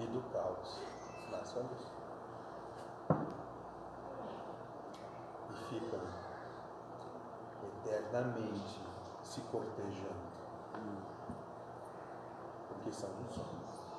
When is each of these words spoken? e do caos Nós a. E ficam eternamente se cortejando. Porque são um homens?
e 0.00 0.06
do 0.06 0.22
caos 0.32 0.80
Nós 1.30 1.52
a. 1.52 1.92
E 5.50 5.54
ficam 5.68 6.00
eternamente 7.84 8.80
se 9.22 9.40
cortejando. 9.42 10.30
Porque 12.68 12.92
são 12.92 13.10
um 13.10 13.40
homens? 13.40 13.89